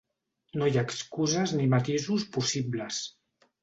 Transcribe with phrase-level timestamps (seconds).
[0.61, 3.09] No hi ha excuses ni matisos possibles.